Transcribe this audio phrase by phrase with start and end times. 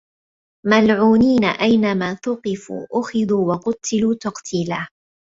[0.65, 4.87] مَلعونينَ أَينَما ثُقِفوا أُخِذوا وَقُتِّلوا تَقتيلًا